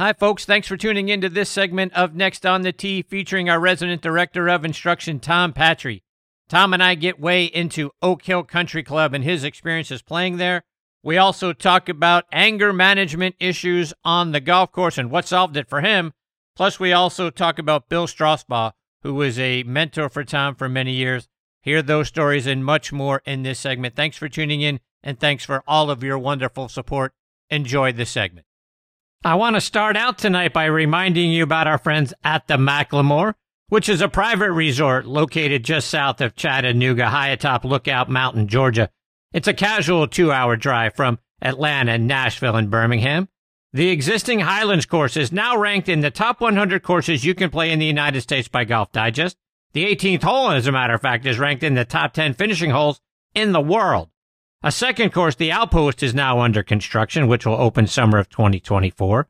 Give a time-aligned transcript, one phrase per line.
[0.00, 0.46] Hi, folks.
[0.46, 4.00] Thanks for tuning in to this segment of Next on the Tee featuring our resident
[4.00, 6.02] director of instruction, Tom Patri.
[6.48, 10.62] Tom and I get way into Oak Hill Country Club and his experiences playing there.
[11.02, 15.68] We also talk about anger management issues on the golf course and what solved it
[15.68, 16.14] for him.
[16.56, 18.72] Plus, we also talk about Bill Strausbaugh,
[19.02, 21.28] who was a mentor for Tom for many years.
[21.60, 23.96] Hear those stories and much more in this segment.
[23.96, 27.12] Thanks for tuning in, and thanks for all of your wonderful support.
[27.50, 28.46] Enjoy the segment.
[29.22, 33.34] I want to start out tonight by reminding you about our friends at the McLemore
[33.70, 38.90] which is a private resort located just south of Chattanooga, high atop Lookout Mountain, Georgia.
[39.32, 43.28] It's a casual two hour drive from Atlanta, Nashville, and Birmingham.
[43.72, 47.70] The existing Highlands course is now ranked in the top 100 courses you can play
[47.70, 49.36] in the United States by Golf Digest.
[49.72, 52.70] The 18th hole, as a matter of fact, is ranked in the top 10 finishing
[52.70, 53.00] holes
[53.36, 54.09] in the world.
[54.62, 59.26] A second course, the Outpost, is now under construction, which will open summer of 2024.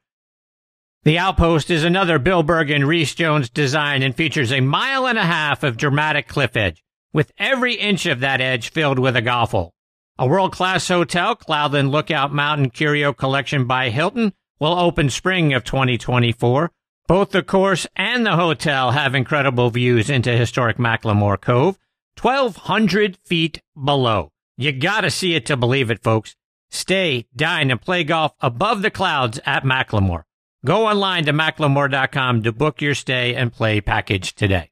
[1.04, 5.16] The Outpost is another Bill Berg and Rees Jones design and features a mile and
[5.16, 9.22] a half of dramatic cliff edge, with every inch of that edge filled with a
[9.22, 9.72] golf hole.
[10.18, 16.72] A world-class hotel, Cloudland Lookout Mountain Curio Collection by Hilton, will open spring of 2024.
[17.06, 21.78] Both the course and the hotel have incredible views into historic McLemore Cove,
[22.20, 24.32] 1,200 feet below.
[24.60, 26.36] You gotta see it to believe it, folks.
[26.68, 30.24] Stay, dine, and play golf above the clouds at McLemore.
[30.66, 34.70] Go online to mclemore.com to book your stay and play package today.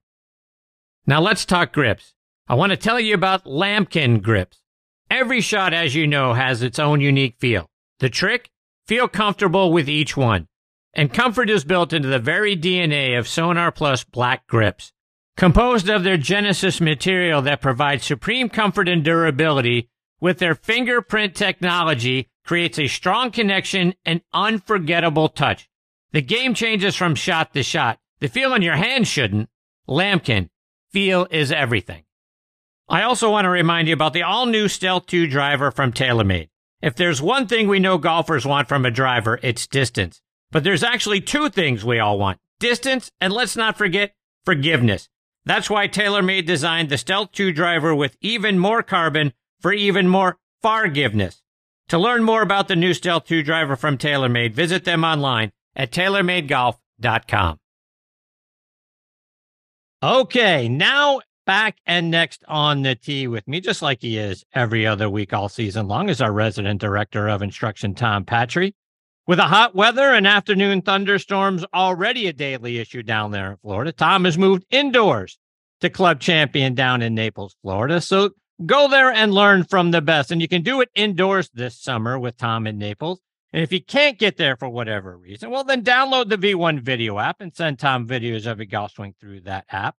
[1.07, 2.13] Now let's talk grips.
[2.47, 4.61] I want to tell you about Lamkin grips.
[5.11, 7.71] Every shot, as you know, has its own unique feel.
[8.01, 8.51] The trick?
[8.87, 10.49] Feel comfortable with each one.
[10.93, 14.93] And comfort is built into the very DNA of Sonar Plus black grips.
[15.39, 19.89] Composed of their Genesis material that provides supreme comfort and durability
[20.21, 25.69] with their fingerprint technology creates a strong connection and unforgettable touch.
[26.11, 28.01] The game changes from shot to shot.
[28.19, 29.49] The feel in your hand shouldn't.
[29.89, 30.49] Lamkin,
[30.91, 32.03] feel is everything.
[32.89, 36.49] I also want to remind you about the all new Stealth 2 driver from TaylorMade.
[36.83, 40.21] If there's one thing we know golfers want from a driver, it's distance.
[40.51, 45.09] But there's actually two things we all want distance, and let's not forget forgiveness.
[45.49, 49.33] That's why TaylorMade designed the Stealth 2 driver with even more carbon
[49.63, 51.41] for even more forgiveness.
[51.89, 55.91] To learn more about the new Stealth 2 driver from TaylorMade, visit them online at
[55.91, 57.61] TaylorMadeGolf.com.
[60.03, 64.87] Okay, now back and next on the tee with me, just like he is every
[64.87, 68.75] other week all season long, is our resident director of instruction, Tom Patri.
[69.29, 73.93] With a hot weather and afternoon thunderstorms already a daily issue down there in Florida,
[73.93, 75.39] Tom has moved indoors
[75.83, 78.01] to Club Champion down in Naples, Florida.
[78.01, 78.31] So
[78.65, 80.31] go there and learn from the best.
[80.31, 83.21] And you can do it indoors this summer with Tom in Naples.
[83.53, 87.19] And if you can't get there for whatever reason, well, then download the V1 video
[87.19, 89.95] app and send Tom videos of a golf swing through that app.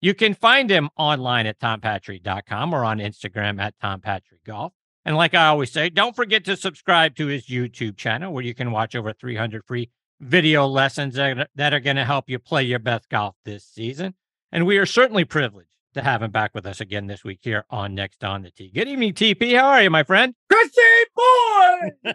[0.00, 4.72] You can find him online at tompatri.com or on Instagram at tompatri.golf.
[5.04, 8.54] And like I always say, don't forget to subscribe to his YouTube channel where you
[8.54, 9.90] can watch over 300 free
[10.20, 14.14] video lessons that, are going to help you play your best golf this season.
[14.52, 17.64] And we are certainly privileged to have him back with us again this week here
[17.70, 18.70] on Next on the Tee.
[18.70, 19.56] Good evening, TP.
[19.56, 20.34] How are you, my friend?
[20.50, 20.80] Chrissy
[21.16, 22.12] boy!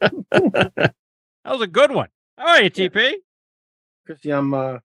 [0.00, 0.94] that
[1.46, 2.08] was a good one.
[2.36, 3.14] How are you, TP?
[4.04, 4.78] Chrissy, I'm uh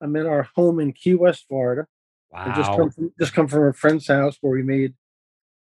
[0.00, 1.86] I'm in our home in Key West, Florida.
[2.30, 2.44] Wow.
[2.46, 4.94] I just come from just come from a friend's house where we made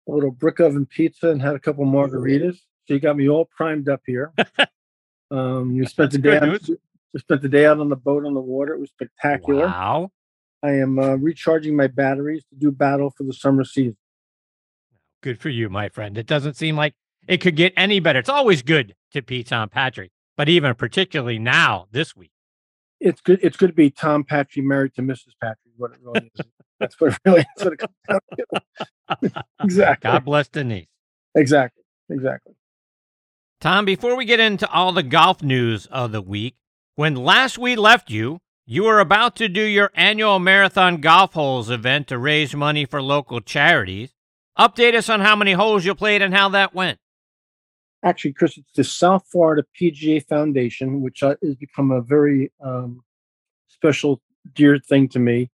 [0.10, 2.58] a little brick oven pizza and had a couple margaritas.
[2.86, 4.34] So you got me all primed up here.
[5.32, 6.62] um we spent the day out,
[7.14, 8.74] we spent the day out on the boat on the water.
[8.74, 9.68] It was spectacular.
[9.68, 10.12] Wow.
[10.62, 13.98] I am uh, recharging my batteries to do battle for the summer season.
[15.22, 16.18] Good for you, my friend.
[16.18, 16.96] It doesn't seem like
[17.28, 18.20] it could get any better.
[18.20, 22.32] It's always good to be Tom Patri, but even particularly now this week.
[23.00, 23.40] It's good.
[23.42, 25.34] It's good to be Tom Patri married to Mrs.
[25.42, 25.72] Patri.
[25.78, 26.46] What it really is.
[26.80, 27.64] That's what it really is.
[27.64, 28.20] What it comes down
[29.32, 29.46] to.
[29.64, 30.12] exactly.
[30.12, 30.88] God bless Denise.
[31.36, 31.84] Exactly.
[32.10, 32.54] Exactly.
[33.62, 36.56] Tom, before we get into all the golf news of the week,
[36.96, 41.70] when last we left you, you were about to do your annual Marathon Golf Holes
[41.70, 44.14] event to raise money for local charities.
[44.58, 47.00] Update us on how many holes you played and how that went
[48.04, 53.02] actually, Chris, it's the South Florida PGA Foundation, which uh, has become a very um,
[53.68, 54.22] special,
[54.56, 55.50] dear thing to me.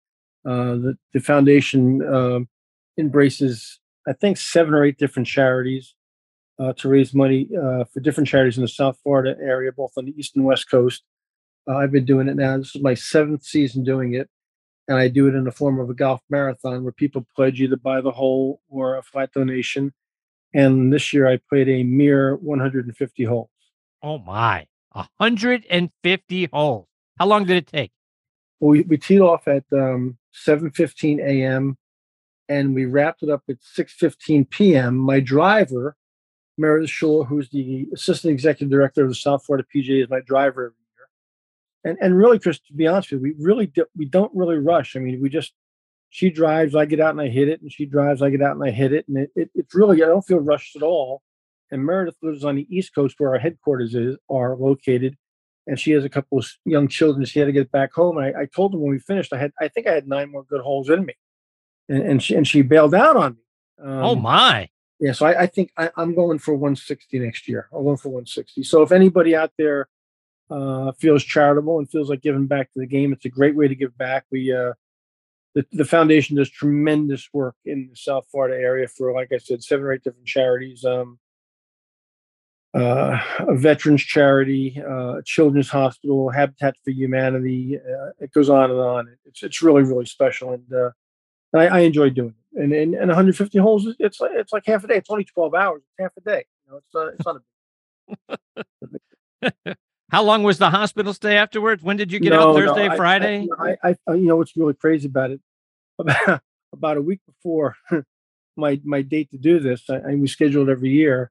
[0.44, 2.40] Uh, the, the foundation uh,
[2.98, 5.94] embraces, I think, seven or eight different charities
[6.58, 10.06] uh, to raise money uh, for different charities in the South Florida area, both on
[10.06, 11.02] the East and West Coast.
[11.68, 12.58] Uh, I've been doing it now.
[12.58, 14.28] This is my seventh season doing it.
[14.88, 17.76] And I do it in the form of a golf marathon where people pledge either
[17.76, 19.92] buy the hole or a flat donation
[20.54, 23.48] and this year I played a mere 150 holes.
[24.02, 24.66] Oh my!
[24.92, 26.86] 150 holes.
[27.18, 27.92] How long did it take?
[28.60, 31.76] Well, we, we teed off at um, 7:15 a.m.
[32.48, 34.96] and we wrapped it up at 6:15 p.m.
[34.96, 35.96] My driver,
[36.58, 40.66] Meredith Shaw, who's the assistant executive director of the South Florida PGA, is my driver
[40.66, 41.08] every year.
[41.84, 44.58] And and really, Chris, to be honest with you, we really do, we don't really
[44.58, 44.96] rush.
[44.96, 45.52] I mean, we just
[46.10, 48.54] she drives, I get out and I hit it, and she drives, I get out
[48.54, 51.22] and I hit it, and it, it it's really I don't feel rushed at all.
[51.70, 55.16] And Meredith lives on the East Coast, where our headquarters is are located,
[55.66, 57.24] and she has a couple of young children.
[57.24, 58.18] She had to get back home.
[58.18, 60.30] And I, I told her when we finished, I had I think I had nine
[60.30, 61.14] more good holes in me,
[61.88, 63.84] and, and she and she bailed out on me.
[63.84, 64.68] Um, oh my!
[65.00, 67.68] Yeah, so I, I think I, am going for 160 next year.
[67.72, 68.62] I'm going for 160.
[68.62, 69.88] So if anybody out there
[70.48, 73.66] uh, feels charitable and feels like giving back to the game, it's a great way
[73.66, 74.26] to give back.
[74.30, 74.74] We uh,
[75.54, 79.62] the, the foundation does tremendous work in the South Florida area for, like I said,
[79.62, 80.84] seven or eight different charities.
[80.84, 81.18] Um,
[82.74, 87.78] uh, a veterans charity, uh, a children's hospital, Habitat for Humanity.
[87.78, 89.16] Uh, it goes on and on.
[89.26, 90.90] It's it's really really special, and, uh,
[91.54, 92.62] I, I, enjoy doing it.
[92.62, 94.96] And, and and 150 holes, it's like it's like half a day.
[94.96, 95.82] It's only 12 hours.
[95.82, 96.44] It's half a day.
[96.66, 97.36] You know, it's not
[98.18, 98.56] it's not
[99.66, 99.76] a.
[100.10, 101.82] How long was the hospital stay afterwards?
[101.82, 102.54] When did you get no, out?
[102.54, 103.48] Thursday, no, Friday?
[103.58, 105.40] I, I, I, you know what's really crazy about it?
[105.98, 106.42] About
[106.72, 107.76] about a week before
[108.56, 111.30] my my date to do this, I, I we scheduled every year.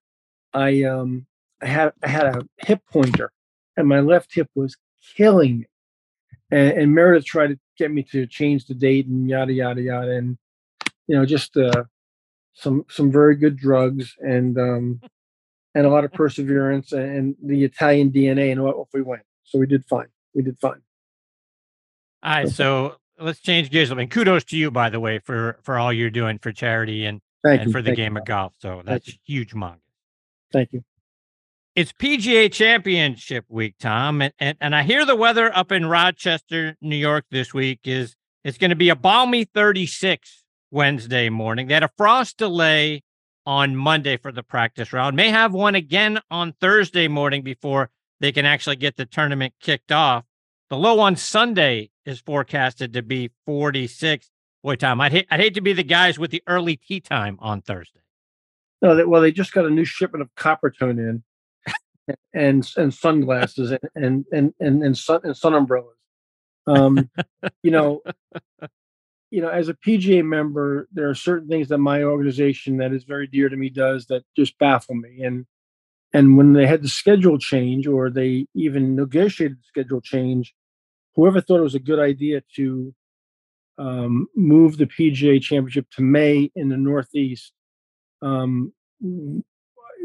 [0.53, 1.27] I um
[1.61, 3.31] I had I had a hip pointer,
[3.77, 4.75] and my left hip was
[5.15, 5.65] killing me.
[6.51, 10.11] And, and Meredith tried to get me to change the date and yada yada yada,
[10.11, 10.37] and
[11.07, 11.83] you know just uh,
[12.53, 15.01] some some very good drugs and um,
[15.75, 19.23] and a lot of perseverance and the Italian DNA, and off we went.
[19.43, 20.07] So we did fine.
[20.33, 20.81] We did fine.
[22.23, 23.91] All right, so let's change gears.
[23.91, 27.05] I mean, kudos to you, by the way, for for all you're doing for charity
[27.05, 27.71] and Thank and you.
[27.71, 28.19] for the Thank game you.
[28.19, 28.53] of golf.
[28.59, 29.79] So that's huge, mongus.
[30.51, 30.83] Thank you.
[31.73, 36.75] It's PGA Championship week, Tom, and, and and I hear the weather up in Rochester,
[36.81, 38.13] New York this week is
[38.43, 41.67] it's going to be a balmy 36 Wednesday morning.
[41.67, 43.03] They had a frost delay
[43.45, 45.15] on Monday for the practice round.
[45.15, 47.89] May have one again on Thursday morning before
[48.19, 50.25] they can actually get the tournament kicked off.
[50.69, 54.29] The low on Sunday is forecasted to be 46.
[54.61, 57.37] Boy, Tom, I'd hate, I'd hate to be the guys with the early tee time
[57.39, 58.01] on Thursday.
[58.81, 61.23] No, they, well, they just got a new shipment of Coppertone in
[62.33, 65.97] and and sunglasses and and and and, and sun and sun umbrellas.
[66.67, 67.09] Um,
[67.63, 68.01] you know,
[69.31, 73.03] you know, as a PGA member, there are certain things that my organization that is
[73.03, 75.23] very dear to me does that just baffle me.
[75.23, 75.45] And
[76.13, 80.53] and when they had the schedule change, or they even negotiated the schedule change,
[81.15, 82.93] whoever thought it was a good idea to
[83.77, 87.53] um, move the PGA Championship to May in the Northeast
[88.21, 88.73] um,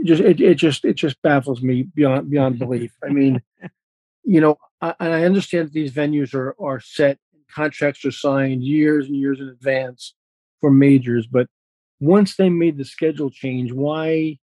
[0.05, 2.93] just it, it just it just baffles me beyond beyond belief.
[3.05, 3.43] I mean,
[4.25, 7.19] you know, I, I understand that these venues are are set,
[7.51, 10.15] contracts are signed years and years in advance
[10.61, 11.49] for majors, but
[12.01, 14.39] once they made the schedule change, why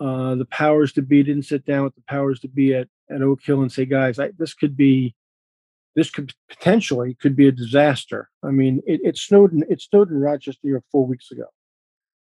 [0.00, 3.22] uh, the powers to be didn't sit down with the powers to be at at
[3.22, 5.14] Oak Hill and say, guys, I, this could be
[5.94, 8.28] this could potentially could be a disaster.
[8.42, 11.46] I mean, it, it snowed in it snowed in Rochester four weeks ago.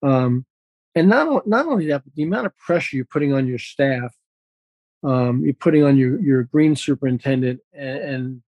[0.02, 0.46] Um,
[0.94, 4.14] and not not only that, but the amount of pressure you're putting on your staff,
[5.02, 8.42] um, you're putting on your your green superintendent, and and,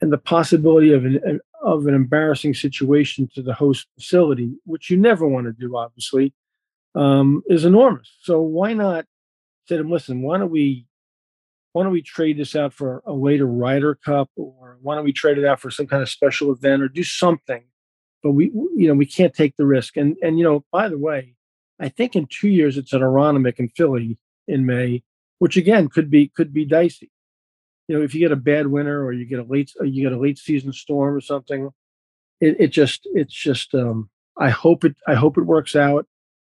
[0.00, 4.96] and the possibility of an of an embarrassing situation to the host facility, which you
[4.96, 6.32] never want to do, obviously,
[6.94, 8.16] um, is enormous.
[8.22, 9.06] So why not
[9.66, 10.86] say to them, listen, why don't we
[11.72, 15.12] why don't we trade this out for a later Ryder Cup, or why don't we
[15.12, 17.64] trade it out for some kind of special event, or do something?
[18.22, 19.96] But we, you know, we can't take the risk.
[19.96, 21.34] And and you know, by the way,
[21.80, 25.02] I think in two years it's at Aronimink in Philly in May,
[25.38, 27.10] which again could be could be dicey.
[27.86, 30.12] You know, if you get a bad winter or you get a late you get
[30.12, 31.70] a late season storm or something,
[32.40, 36.06] it, it just it's just um I hope it I hope it works out.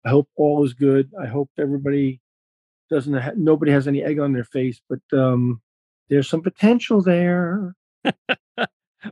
[0.06, 1.12] I hope all is good.
[1.20, 2.22] I hope everybody
[2.90, 5.62] doesn't ha- nobody has any egg on their face, but um
[6.10, 7.74] there's some potential there.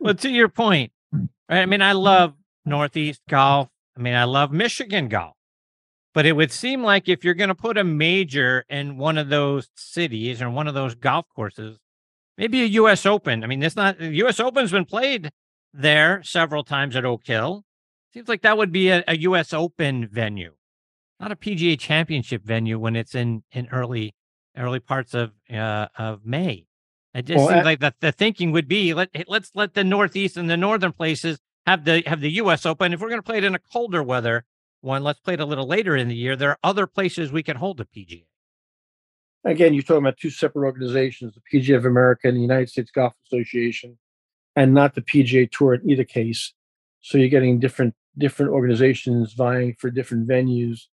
[0.01, 1.29] well, to your point, right?
[1.61, 2.33] I mean, I love
[2.65, 3.69] Northeast golf.
[3.97, 5.35] I mean, I love Michigan golf.
[6.19, 9.29] But it would seem like if you're going to put a major in one of
[9.29, 11.77] those cities or one of those golf courses,
[12.37, 13.05] maybe a U.S.
[13.05, 13.41] Open.
[13.41, 14.37] I mean, it's not the U.S.
[14.41, 15.31] Open's been played
[15.73, 17.63] there several times at Oak Hill.
[18.13, 19.53] Seems like that would be a, a U.S.
[19.53, 20.55] Open venue,
[21.21, 24.13] not a PGA Championship venue when it's in in early
[24.57, 26.65] early parts of uh, of May.
[27.13, 30.35] It just well, seems like that the thinking would be let let's let the Northeast
[30.35, 32.65] and the northern places have the have the U.S.
[32.65, 32.91] Open.
[32.91, 34.43] If we're going to play it in a colder weather,
[34.81, 35.03] one.
[35.03, 36.35] Let's play it a little later in the year.
[36.35, 38.25] There are other places we can hold a PGA.
[39.45, 42.91] again, you're talking about two separate organizations, the PGA of America and the United States
[42.91, 43.97] Golf Association,
[44.55, 46.53] and not the PGA Tour in either case.
[47.01, 50.87] So you're getting different different organizations vying for different venues.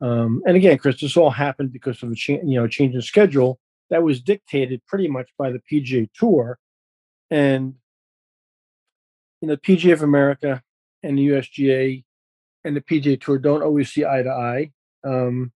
[0.00, 3.02] Um, and again, Chris, this all happened because of a cha- you know change in
[3.02, 3.58] schedule
[3.90, 6.58] that was dictated pretty much by the PGA Tour,
[7.30, 7.74] and
[9.40, 10.62] you know PGA of America
[11.02, 12.04] and the USGA
[12.64, 14.70] and the PGA Tour don't always see eye to eye.
[15.04, 15.52] Um,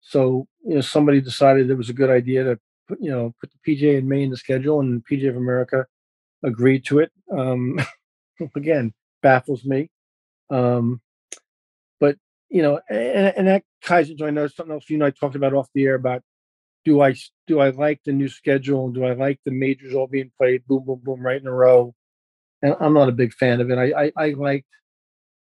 [0.00, 3.50] so you know somebody decided it was a good idea to put you know put
[3.50, 5.86] the PGA in May in the schedule, and PGA of America
[6.42, 7.12] agreed to it.
[7.36, 7.80] Um,
[8.56, 9.90] again, baffles me.
[10.50, 11.00] Um,
[12.00, 12.16] but
[12.48, 15.36] you know, and, and that ties into I know something else you and I talked
[15.36, 16.22] about off the air about
[16.84, 17.14] do I
[17.46, 18.86] do I like the new schedule?
[18.86, 21.52] And do I like the majors all being played boom boom boom right in a
[21.52, 21.94] row?
[22.62, 23.78] And I'm not a big fan of it.
[23.78, 24.68] I I, I liked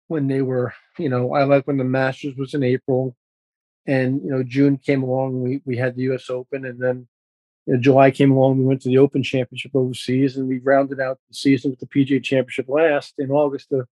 [0.08, 3.16] when they were you know I like when the Masters was in April,
[3.86, 5.42] and you know June came along.
[5.42, 6.30] We we had the U.S.
[6.30, 7.08] Open, and then
[7.66, 8.60] you know, July came along.
[8.60, 11.88] We went to the Open Championship overseas, and we rounded out the season with the
[11.88, 13.86] PGA Championship last in August to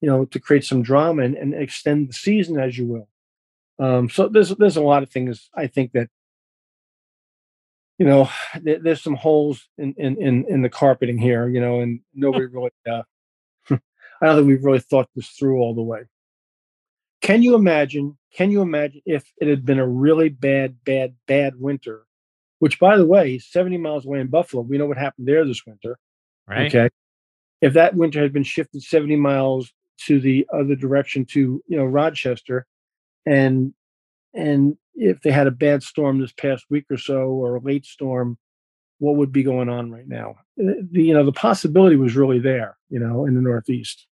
[0.00, 3.08] you know to create some drama and, and extend the season as you will.
[3.78, 6.08] Um, so there's there's a lot of things I think that
[7.98, 8.30] you know
[8.62, 12.70] there's some holes in, in in in the carpeting here, you know, and nobody really.
[12.88, 13.02] Uh,
[13.70, 16.02] I don't think we've really thought this through all the way.
[17.20, 18.16] Can you imagine?
[18.34, 22.04] Can you imagine if it had been a really bad, bad, bad winter?
[22.60, 25.64] Which, by the way, 70 miles away in Buffalo, we know what happened there this
[25.66, 25.98] winter.
[26.46, 26.66] Right.
[26.66, 26.90] Okay.
[27.60, 29.72] If that winter had been shifted 70 miles
[30.06, 32.66] to the other direction to, you know, Rochester,
[33.26, 33.74] and
[34.32, 37.84] and if they had a bad storm this past week or so or a late
[37.84, 38.38] storm,
[38.98, 40.36] what would be going on right now?
[40.60, 44.06] Uh, the, you know, the possibility was really there, you know, in the Northeast.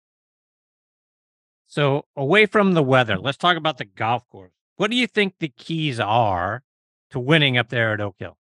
[1.71, 4.53] So, away from the weather, let's talk about the golf course.
[4.77, 6.63] What do you think the keys are
[7.11, 8.39] to winning up there at Oak Hill?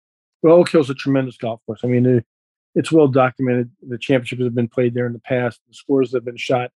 [0.42, 1.82] Well, Oak Hill's a tremendous golf course.
[1.84, 2.26] I mean, it,
[2.74, 3.70] it's well documented.
[3.88, 5.60] The championships have been played there in the past.
[5.68, 6.72] The scores have been shot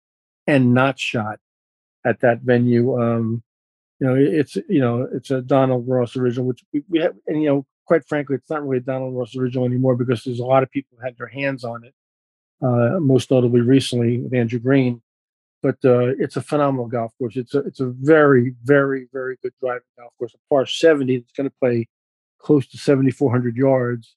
[0.49, 1.39] and not shot
[2.05, 3.01] at that venue.
[3.01, 3.45] Um,
[4.01, 7.41] you know, it's you know, it's a Donald Ross original, which we, we have, and
[7.41, 10.45] you know, quite frankly, it's not really a Donald Ross original anymore because there's a
[10.45, 11.95] lot of people who had their hands on it.
[12.61, 15.03] Uh, most notably recently with Andrew Green
[15.63, 17.37] but uh, it's a phenomenal golf course.
[17.37, 20.35] It's a it's a very very very good driving golf course.
[20.35, 21.89] A par seventy that's going to play
[22.39, 24.17] close to seventy four hundred yards.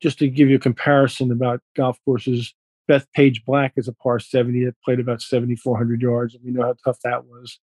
[0.00, 2.54] Just to give you a comparison about golf courses,
[2.90, 6.50] Bethpage Black is a par seventy that played about seventy four hundred yards, and we
[6.50, 7.58] know how tough that was.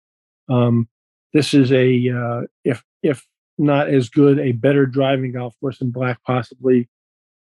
[0.47, 0.87] Um,
[1.33, 3.25] this is a uh, if if
[3.57, 6.89] not as good, a better driving golf course than Black possibly.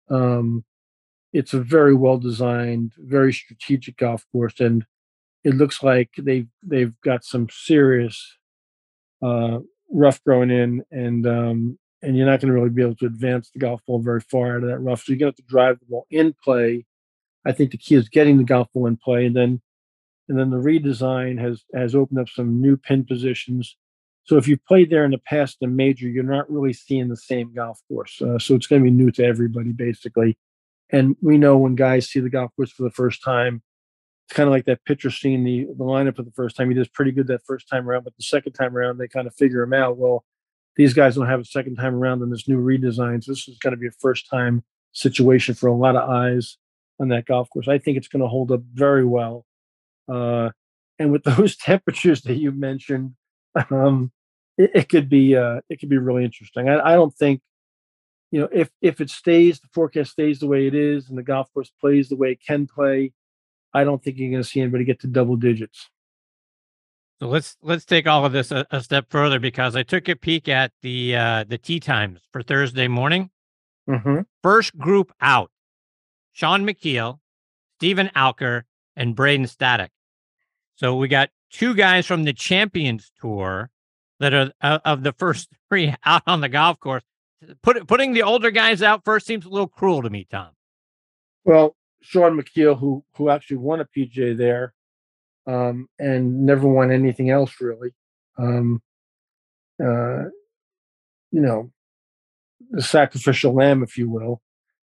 [0.10, 0.66] Um,
[1.32, 4.84] it's a very well designed, very strategic golf course, and
[5.44, 8.38] it looks like they've they've got some serious
[9.22, 9.60] uh,
[9.92, 13.50] rough growing in, and um, and you're not going to really be able to advance
[13.52, 15.04] the golf ball very far out of that rough.
[15.04, 16.86] So you're going to have to drive the ball in play.
[17.46, 19.62] I think the key is getting the golf ball in play, and then
[20.28, 23.76] and then the redesign has has opened up some new pin positions.
[24.26, 27.18] So if you've played there in the past, the major, you're not really seeing the
[27.18, 28.22] same golf course.
[28.22, 30.38] Uh, so it's going to be new to everybody, basically.
[30.92, 33.64] And we know when guys see the golf course for the first time,
[34.30, 36.70] it's kind of like that pitcher seeing the, the lineup for the first time.
[36.70, 39.26] He does pretty good that first time around, but the second time around, they kind
[39.26, 39.98] of figure him out.
[39.98, 40.24] Well,
[40.76, 43.24] these guys don't have a second time around in this new redesign.
[43.24, 46.58] So this is going to be a first time situation for a lot of eyes
[47.00, 47.68] on that golf course.
[47.68, 49.48] I think it's going to hold up very well.
[50.08, 50.52] Uh,
[51.00, 53.16] and with those temperatures that you mentioned,
[53.72, 54.12] um,
[54.60, 56.70] it, it, could be uh, it could be really interesting.
[56.70, 57.42] I, I don't think
[58.30, 61.24] you know if if it stays the forecast stays the way it is and the
[61.24, 63.12] golf course plays the way it can play
[63.74, 65.90] I don't think you're going to see anybody get to double digits.
[67.20, 70.16] So let's let's take all of this a, a, step further because I took a
[70.16, 73.30] peek at the uh, the tee times for Thursday morning.
[73.90, 74.22] Mm-hmm.
[74.42, 75.52] First group out:
[76.32, 77.20] Shaun Micheel,
[77.78, 78.64] Steven Alker,
[78.96, 79.92] and Braden Shattuck.
[80.76, 83.70] So we got two guys from the Champions Tour
[84.22, 87.04] that are uh, of the first three out on the golf course.
[87.62, 90.50] Put, putting the older guys out first seems a little cruel to me, Tom.
[91.46, 94.74] Well, Shaun Micheel, who who actually won a PGA there,
[95.48, 97.92] um, and never won anything else really.
[98.38, 98.82] Um,
[99.84, 100.26] uh,
[101.32, 101.72] you know,
[102.72, 104.42] the sacrificial lamb, if you will,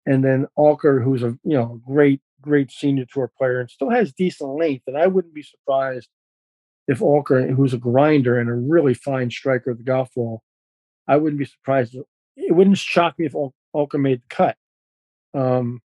[0.06, 4.14] and then Alker, who's a you know great great senior tour player and still has
[4.14, 6.10] decent length, and I wouldn't be surprised
[6.88, 10.44] if Alker, who's a grinder and a really fine striker of the golf ball,
[11.08, 11.96] I wouldn't be surprised.
[12.36, 14.58] It wouldn't shock me if Alker made the cut.
[15.34, 15.82] Um,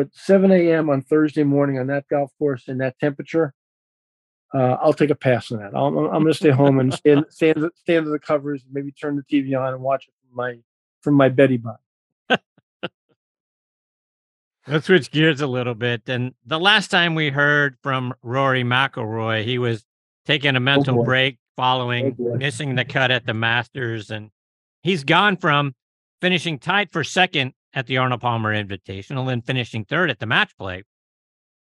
[0.00, 0.88] but 7 a.m.
[0.88, 3.52] on Thursday morning on that golf course in that temperature,
[4.54, 5.76] uh, I'll take a pass on that.
[5.76, 8.92] I'm, I'm going to stay home and stand, stand, stand under the covers, and maybe
[8.92, 10.56] turn the TV on and watch it from my
[11.02, 11.80] from my Betty Bot.
[14.66, 16.08] Let's switch gears a little bit.
[16.08, 19.84] And the last time we heard from Rory McIlroy, he was
[20.24, 21.04] taking a mental boy.
[21.04, 24.30] break following Oh, missing the cut at the Masters, and
[24.82, 25.74] he's gone from
[26.22, 30.56] finishing tied for second at the Arnold Palmer Invitational and finishing third at the match
[30.56, 30.82] play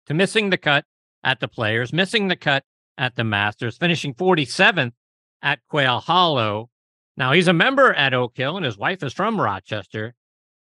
[0.08, 0.86] to missing the cut
[1.24, 2.64] at the Players, missing the cut
[2.98, 4.94] at the Masters, finishing 47th
[5.42, 6.70] at Quail Hollow.
[7.18, 10.14] Now he's a member at Oak Hill, and his wife is from Rochester.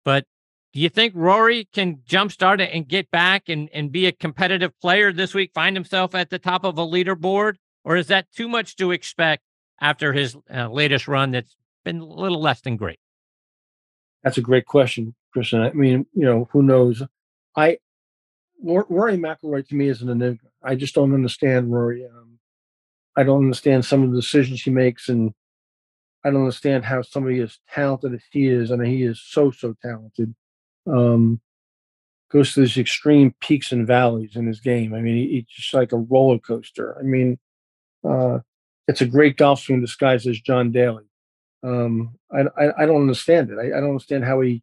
[0.06, 0.26] But
[0.74, 4.72] do you think Rory can jumpstart it and get back and, and be a competitive
[4.80, 7.56] player this week, find himself at the top of a leaderboard?
[7.84, 9.44] Or is that too much to expect
[9.82, 13.00] after his uh, latest run that's been a little less than great?
[14.24, 15.62] That's a great question, Christian.
[15.62, 17.04] I mean, you know, who knows?
[17.56, 17.78] I
[18.64, 20.50] Rory McIlroy to me is an enigma.
[20.64, 22.06] I just don't understand Rory.
[22.06, 22.40] Um,
[23.16, 25.34] I don't understand some of the decisions he makes, and
[26.24, 29.76] I don't understand how somebody as talented as he is, and he is so so
[29.82, 30.34] talented,
[30.88, 31.42] um,
[32.32, 34.94] goes to these extreme peaks and valleys in his game.
[34.94, 36.98] I mean, he, he's just like a roller coaster.
[36.98, 37.38] I mean,
[38.08, 38.40] uh,
[38.88, 41.04] it's a great golf swing disguised as John Daly.
[41.64, 43.58] Um, I, I I don't understand it.
[43.58, 44.62] I, I don't understand how he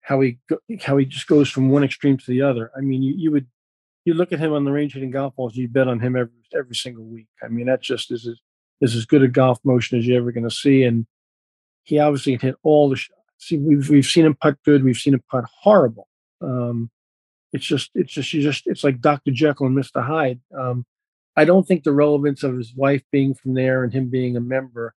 [0.00, 0.38] how he
[0.82, 2.70] how he just goes from one extreme to the other.
[2.76, 3.46] I mean, you, you would
[4.04, 6.32] you look at him on the range hitting golf balls, you bet on him every
[6.56, 7.26] every single week.
[7.42, 8.28] I mean, that just is
[8.80, 10.84] is as good a golf motion as you're ever going to see.
[10.84, 11.06] And
[11.82, 13.18] he obviously can hit all the shots.
[13.38, 16.08] See, we've we've seen him putt good, we've seen him putt horrible.
[16.40, 16.90] Um,
[17.52, 19.32] it's just it's just you just it's like Dr.
[19.32, 20.04] Jekyll and Mr.
[20.04, 20.40] Hyde.
[20.56, 20.86] Um,
[21.36, 24.40] I don't think the relevance of his wife being from there and him being a
[24.40, 24.94] member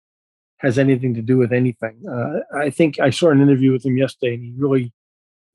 [0.58, 2.04] has anything to do with anything.
[2.10, 4.92] Uh, I think I saw an interview with him yesterday, and he really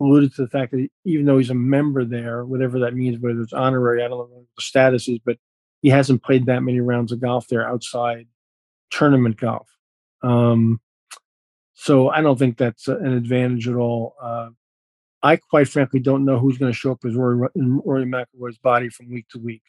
[0.01, 3.41] alluded to the fact that even though he's a member there, whatever that means, whether
[3.41, 5.39] it's honorary, I don't know what the status is, but
[5.81, 8.27] he hasn't played that many rounds of golf there outside
[8.91, 9.69] tournament golf.
[10.23, 10.81] Um,
[11.75, 14.15] so I don't think that's an advantage at all.
[14.23, 14.51] Uh,
[15.23, 18.89] I quite frankly don't know who's going to show up as Rory, Rory McIlroy's body
[18.89, 19.63] from week to week.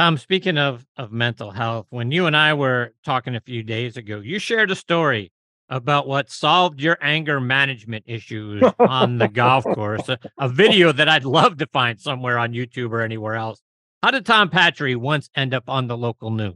[0.00, 3.98] Tom, speaking of of mental health, when you and I were talking a few days
[3.98, 5.30] ago, you shared a story
[5.68, 10.08] about what solved your anger management issues on the golf course.
[10.08, 13.60] A, a video that I'd love to find somewhere on YouTube or anywhere else.
[14.02, 16.54] How did Tom Patri once end up on the local news?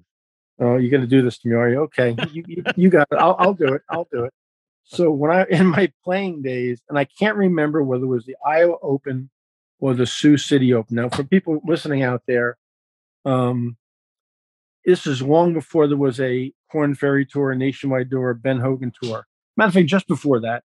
[0.59, 1.81] Oh, you're going to do this to me, are you?
[1.81, 3.19] Okay, you, you, you got it.
[3.19, 3.83] I'll, I'll do it.
[3.91, 4.33] I'll do it.
[4.85, 8.37] So when I in my playing days, and I can't remember whether it was the
[8.47, 9.29] Iowa Open
[9.81, 10.97] or the Sioux City Open.
[10.97, 12.57] Now, for people listening out there,
[13.25, 13.77] um,
[14.85, 18.61] this is long before there was a Corn Ferry Tour, a Nationwide Tour, a Ben
[18.61, 19.27] Hogan Tour.
[19.57, 20.63] Matter of fact, just before that,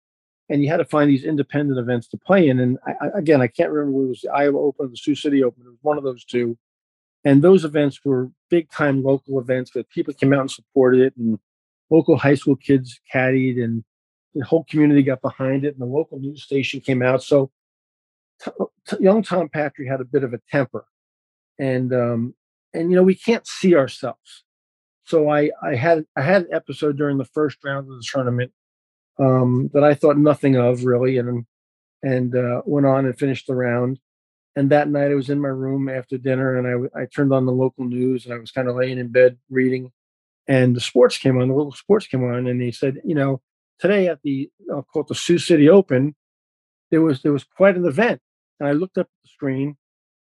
[0.50, 2.60] and you had to find these independent events to play in.
[2.60, 5.44] And I, again, I can't remember it was the Iowa Open or the Sioux City
[5.44, 5.64] Open.
[5.66, 6.58] It was one of those two.
[7.26, 11.14] And those events were big time local events that people came out and supported it,
[11.18, 11.38] and
[11.90, 13.84] local high school kids caddied, and
[14.34, 17.22] the whole community got behind it, and the local news station came out.
[17.22, 17.52] So
[18.42, 18.52] t-
[18.88, 20.86] t- young Tom Patri had a bit of a temper,
[21.60, 22.36] and um,
[22.78, 24.44] and you know we can't see ourselves.
[25.06, 28.52] So I I had I had an episode during the first round of the tournament
[29.20, 31.46] um, that I thought nothing of really, and
[32.04, 34.00] and uh, went on and finished the round.
[34.56, 37.46] And that night I was in my room after dinner, and I I turned on
[37.46, 39.92] the local news, and I was kind of laying in bed reading,
[40.48, 43.42] and the sports came on, the local sports came on, and he said, you know,
[43.80, 46.16] today at the I'll call it the Sioux City Open,
[46.92, 48.22] there was there was quite an event,
[48.60, 49.78] and I looked up at the screen,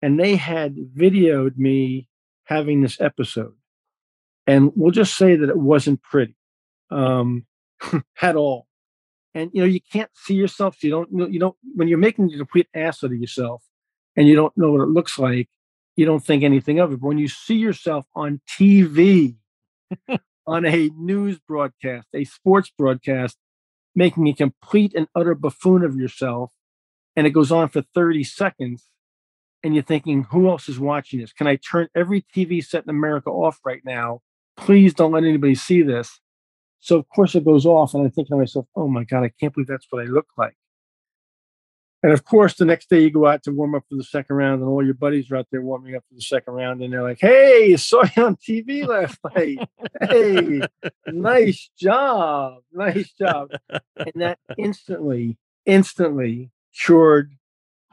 [0.02, 2.08] and they had videoed me
[2.46, 3.54] having this episode,
[4.46, 6.34] and we'll just say that it wasn't pretty,
[6.90, 7.46] um,
[8.22, 8.66] at all.
[9.34, 12.32] And you know you can't see yourself, so you don't you don't when you're making
[12.32, 13.62] a complete ass out of yourself,
[14.16, 15.48] and you don't know what it looks like,
[15.96, 17.00] you don't think anything of it.
[17.00, 19.36] But when you see yourself on TV,
[20.46, 23.36] on a news broadcast, a sports broadcast,
[23.94, 26.52] making a complete and utter buffoon of yourself,
[27.16, 28.86] and it goes on for 30 seconds,
[29.66, 31.32] and you're thinking, who else is watching this?
[31.32, 34.20] Can I turn every TV set in America off right now?
[34.56, 36.20] Please don't let anybody see this.
[36.78, 39.32] So of course it goes off, and I think to myself, oh my God, I
[39.40, 40.54] can't believe that's what I look like.
[42.04, 44.36] And of course, the next day you go out to warm up for the second
[44.36, 46.92] round, and all your buddies are out there warming up for the second round, and
[46.92, 49.58] they're like, "Hey, I saw you on TV last night.
[50.00, 50.60] Hey,
[51.08, 53.50] nice job, nice job."
[53.96, 57.32] And that instantly, instantly cured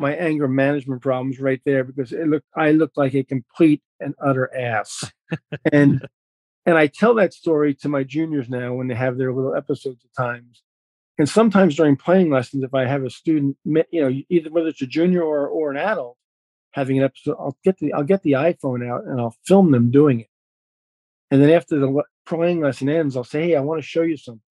[0.04, 4.13] my anger management problems right there because it looked I looked like a complete and
[4.22, 5.10] utter ass.
[5.72, 6.06] and
[6.66, 10.04] and I tell that story to my juniors now when they have their little episodes
[10.04, 10.62] at times.
[11.18, 14.82] And sometimes during playing lessons, if I have a student, you know, either whether it's
[14.82, 16.18] a junior or, or an adult
[16.72, 19.89] having an episode, I'll get the I'll get the iPhone out and I'll film them
[19.89, 20.30] doing it.
[21.32, 24.18] And then after the playing lesson ends, I'll say, "Hey, I want to show you
[24.18, 24.42] something."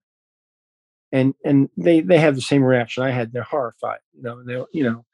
[1.13, 3.33] and and they they have the same reaction I had.
[3.33, 4.39] They're horrified, you know.
[4.39, 5.05] And they you know,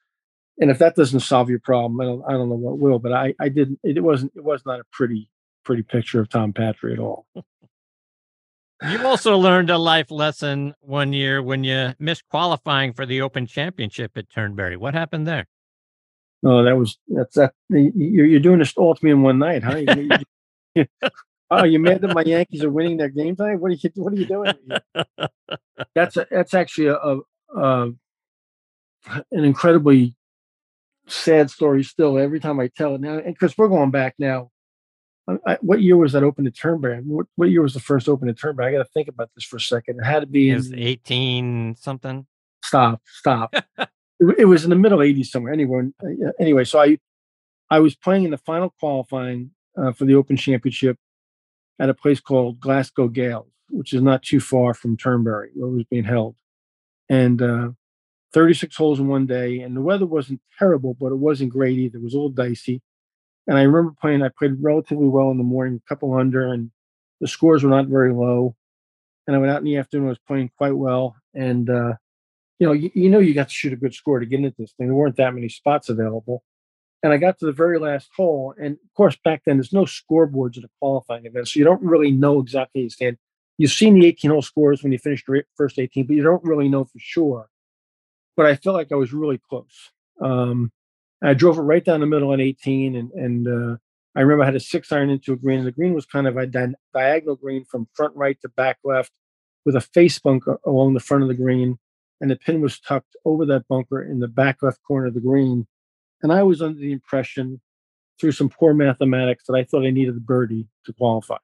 [0.61, 2.99] and if that doesn't solve your problem, I don't I don't know what will.
[2.99, 3.79] But I I didn't.
[3.83, 5.31] It wasn't it was not a pretty
[5.65, 7.27] pretty picture of Tom Patri at all.
[8.87, 13.47] You also learned a life lesson one year when you missed qualifying for the Open
[13.47, 14.77] Championship at Turnberry.
[14.77, 15.47] What happened there?
[16.43, 17.55] No, that was that's that.
[17.69, 19.77] You're, you're doing this all to me in one night, huh?
[19.77, 20.09] You,
[20.75, 20.87] you,
[21.51, 23.57] oh, you mad that my Yankees are winning their game tonight?
[23.57, 24.55] What are you What are you doing?
[25.95, 27.21] that's a, that's actually a, a,
[27.57, 27.93] a
[29.33, 30.15] an incredibly
[31.09, 31.83] sad story.
[31.83, 34.51] Still, every time I tell it now, and because we're going back now
[35.47, 37.01] I, what year was that open to Turnberry?
[37.03, 38.69] What, what year was the first open to Turnberry?
[38.69, 39.99] I got to think about this for a second.
[40.01, 42.27] It had to be in, 18 something.
[42.65, 43.55] Stop, stop.
[43.79, 43.89] it,
[44.39, 45.53] it, was in the middle 80s somewhere.
[45.53, 46.99] Anyway, uh, anyway, so I
[47.71, 50.97] I was playing in the final qualifying uh, for the Open Championship
[51.79, 55.75] at a place called Glasgow Gailes, which is not too far from Turnberry, where it
[55.75, 56.37] was being held.
[57.11, 57.71] And uh,
[58.33, 61.99] 36 holes in one day, and the weather wasn't terrible, but it wasn't great either.
[61.99, 62.83] It was a little dicey.
[63.47, 66.71] And I remember playing, I played relatively well in the morning, a couple under, and
[67.21, 68.55] the scores were not very low.
[69.27, 71.17] And I went out in the afternoon, I was playing quite well.
[71.35, 71.95] And, uh,
[72.59, 74.55] you know, you, you know, you got to shoot a good score to get into
[74.59, 74.89] this thing.
[74.89, 76.43] There weren't that many spots available.
[77.03, 78.55] And I got to the very last hole.
[78.61, 81.49] And of course, back then, there's no scoreboards at a qualifying event.
[81.49, 83.19] So you don't really know exactly you stand.
[83.57, 86.45] You've seen the 18 hole scores when you finish the first 18, but you don't
[86.45, 87.49] really know for sure.
[88.39, 89.91] But I felt like I was really close.
[90.23, 90.71] Um,
[91.21, 93.77] I drove it right down the middle at 18, and and uh,
[94.15, 96.29] I remember I had a six iron into a green, and the green was kind
[96.29, 99.11] of a di- diagonal green from front right to back left,
[99.65, 101.81] with a face bunker along the front of the green,
[102.21, 105.21] and the pin was tucked over that bunker in the back left corner of the
[105.21, 105.67] green.
[106.23, 107.61] And I was under the impression,
[108.21, 111.39] through some poor mathematics, that I thought I needed a birdie to qualify.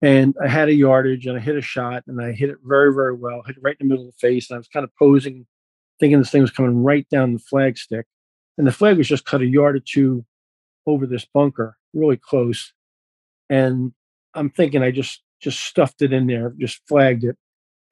[0.00, 2.94] And I had a yardage, and I hit a shot, and I hit it very,
[2.94, 3.42] very well.
[3.46, 5.46] Hit it right in the middle of the face, and I was kind of posing,
[6.00, 8.04] thinking this thing was coming right down the flagstick
[8.58, 10.24] and the flag was just cut a yard or two
[10.86, 12.72] over this bunker, really close.
[13.48, 13.92] And
[14.34, 17.36] I'm thinking I just just stuffed it in there, just flagged it,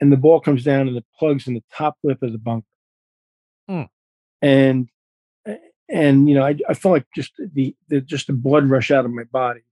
[0.01, 2.67] and the ball comes down and it plugs in the top lip of the bunker.
[3.69, 3.83] Hmm.
[4.43, 4.89] And
[5.89, 9.05] and you know, I, I felt like just the, the just the blood rush out
[9.05, 9.63] of my body.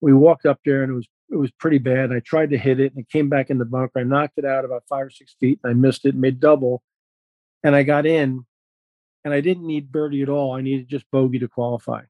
[0.00, 2.12] We walked up there and it was it was pretty bad.
[2.12, 4.00] I tried to hit it and it came back in the bunker.
[4.00, 6.82] I knocked it out about five or six feet and I missed it, made double,
[7.62, 8.44] and I got in
[9.24, 10.52] and I didn't need birdie at all.
[10.52, 12.02] I needed just bogey to qualify.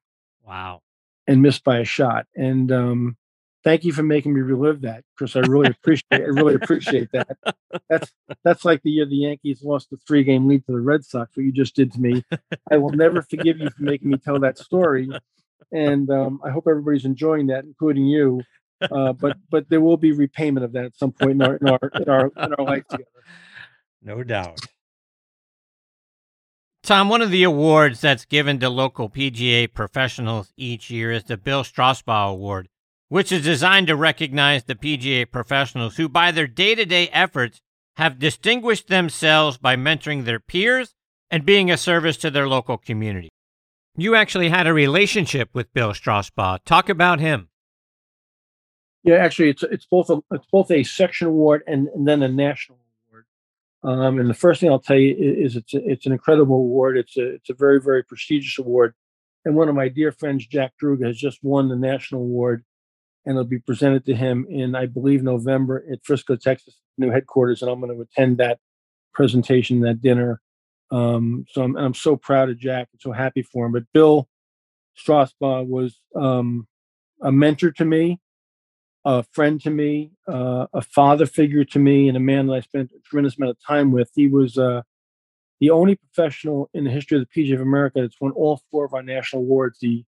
[0.45, 0.81] Wow.
[1.27, 2.27] And missed by a shot.
[2.35, 3.17] And um,
[3.63, 5.35] thank you for making me relive that, Chris.
[5.35, 6.03] I really appreciate.
[6.11, 7.37] I really appreciate that.
[7.89, 8.11] That's
[8.43, 11.35] that's like the year the Yankees lost the three game lead to the Red Sox.
[11.35, 12.23] What you just did to me,
[12.69, 15.09] I will never forgive you for making me tell that story.
[15.71, 18.41] And um, I hope everybody's enjoying that, including you.
[18.81, 21.69] Uh, but but there will be repayment of that at some point in our in
[21.69, 23.09] our in our, in our life together.
[24.01, 24.59] No doubt.
[26.83, 31.37] Tom, one of the awards that's given to local PGA professionals each year is the
[31.37, 32.67] Bill Strausbaugh Award,
[33.07, 37.61] which is designed to recognize the PGA professionals who, by their day to day efforts,
[37.95, 40.93] have distinguished themselves by mentoring their peers
[41.31, 43.29] and being a service to their local community.
[43.95, 46.65] You actually had a relationship with Bill Strausbaugh.
[46.65, 47.47] Talk about him.
[49.03, 52.27] Yeah, actually, it's it's both a it's both a section award and, and then a
[52.27, 52.79] national
[53.83, 56.97] um, and the first thing I'll tell you is, it's a, it's an incredible award.
[56.97, 58.93] It's a it's a very very prestigious award.
[59.45, 62.63] And one of my dear friends, Jack Druga, has just won the national award,
[63.25, 67.61] and it'll be presented to him in I believe November at Frisco, Texas, new headquarters.
[67.61, 68.59] And I'm going to attend that
[69.13, 70.41] presentation, that dinner.
[70.91, 73.73] Um, so I'm I'm so proud of Jack and so happy for him.
[73.73, 74.29] But Bill
[74.97, 76.67] Strausbaugh was um,
[77.21, 78.19] a mentor to me
[79.05, 82.59] a friend to me, uh, a father figure to me, and a man that I
[82.61, 84.09] spent a tremendous amount of time with.
[84.15, 84.81] He was uh,
[85.59, 88.85] the only professional in the history of the PGA of America that's won all four
[88.85, 90.05] of our national awards: the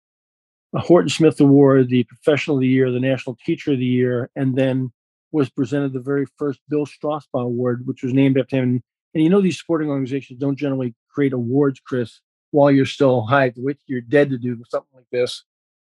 [0.73, 4.55] Horton Smith Award, the Professional of the Year, the National Teacher of the Year, and
[4.55, 4.91] then
[5.31, 8.81] was presented the very first Bill Strausbaugh Award, which was named after him.
[9.13, 13.53] And you know, these sporting organizations don't generally create awards, Chris, while you're still alive.
[13.57, 15.43] Which you're dead to do something like this.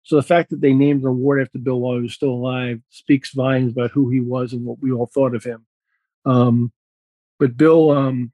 [0.07, 2.81] So the fact that they named an award after Bill while he was still alive
[2.91, 5.67] speaks volumes about who he was and what we all thought of him.
[6.25, 6.73] Um,
[7.41, 8.31] but Bill, um,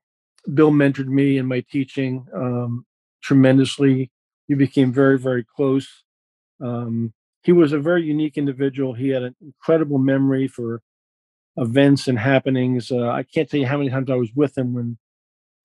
[0.52, 2.84] Bill mentored me in my teaching um,
[3.22, 4.10] tremendously.
[4.50, 5.88] We became very, very close.
[6.60, 8.92] Um, he was a very unique individual.
[8.92, 10.82] He had an incredible memory for
[11.56, 12.92] events and happenings.
[12.92, 14.98] Uh, I can't tell you how many times I was with him when,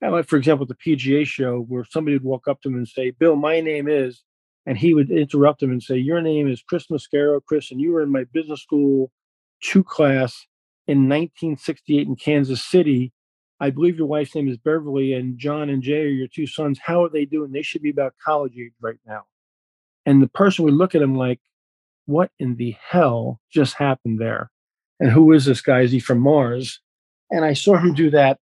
[0.02, 3.12] like for example, the PGA show, where somebody would walk up to him and say,
[3.12, 4.24] "Bill, my name is,"
[4.68, 7.92] and he would interrupt him and say, "Your name is Chris Mascaro, Chris, and you
[7.92, 9.12] were in my business school
[9.62, 10.46] two class
[10.88, 13.12] in 1968 in Kansas City,
[13.60, 16.80] I believe your wife's name is Beverly, and John and Jay are your two sons.
[16.80, 17.52] How are they doing?
[17.52, 19.24] They should be about college age right now.
[20.06, 21.40] And the person would look at him like,
[22.06, 24.50] what in the hell just happened there?
[25.00, 25.82] And who is this guy?
[25.82, 26.80] Is he from Mars?
[27.30, 28.40] And I saw him do that.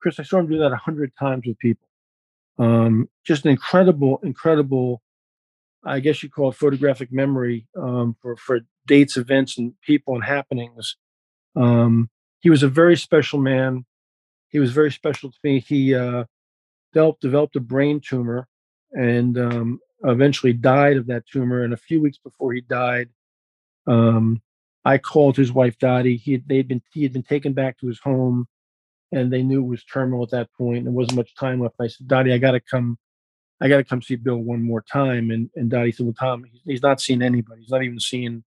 [0.00, 1.88] Chris, I saw him do that a hundred times with people.
[2.58, 5.02] Um, just an incredible, incredible,
[5.84, 10.24] I guess you call it photographic memory um, for, for dates, events, and people and
[10.24, 10.96] happenings.
[11.56, 13.84] Um, he was a very special man.
[14.48, 15.60] He was very special to me.
[15.60, 16.24] He uh,
[16.92, 18.48] developed, developed a brain tumor
[18.92, 21.62] and um, eventually died of that tumor.
[21.62, 23.08] And a few weeks before he died,
[23.86, 24.40] um,
[24.84, 26.16] I called his wife Dottie.
[26.16, 28.46] He had, they'd been he had been taken back to his home,
[29.12, 30.84] and they knew it was terminal at that point.
[30.84, 31.76] There wasn't much time left.
[31.80, 32.98] I said, Dottie, I got to come.
[33.60, 35.30] I got to come see Bill one more time.
[35.30, 37.62] And and Dottie said, Well, Tom, he's, not seeing anybody.
[37.62, 38.44] He's not even seeing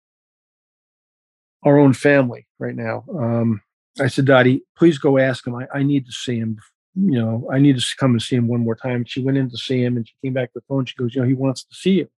[1.62, 3.05] our own family right now.
[3.09, 3.62] Um,
[4.01, 5.55] I said, Dottie, please go ask him.
[5.55, 6.59] I, I need to see him.
[6.95, 9.05] You know, I need to come and see him one more time.
[9.05, 10.87] She went in to see him and she came back to the phone.
[10.87, 12.09] She goes, You know, he wants to see you.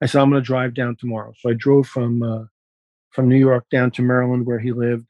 [0.00, 1.34] I said, I'm going to drive down tomorrow.
[1.38, 2.44] So I drove from uh,
[3.10, 5.06] from New York down to Maryland where he lived,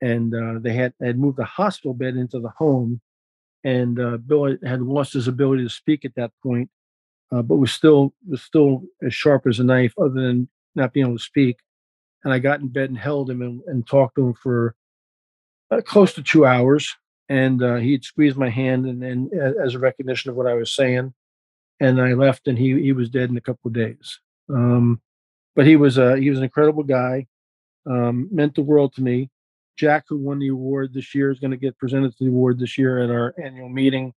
[0.00, 3.00] and uh, they had had moved the hospital bed into the home,
[3.64, 6.70] and uh, Bill had lost his ability to speak at that point,
[7.32, 11.06] uh, but was still was still as sharp as a knife, other than not being
[11.06, 11.58] able to speak.
[12.24, 14.74] And I got in bed and held him and, and talked to him for
[15.70, 16.94] uh, close to two hours,
[17.28, 20.74] and uh, he'd squeezed my hand and, and as a recognition of what I was
[20.74, 21.14] saying,
[21.80, 24.18] and I left, and he he was dead in a couple of days.
[24.48, 25.00] Um,
[25.54, 27.26] but he was a he was an incredible guy
[27.86, 29.30] um, meant the world to me.
[29.76, 32.58] Jack, who won the award this year, is going to get presented to the award
[32.58, 34.12] this year at our annual meeting.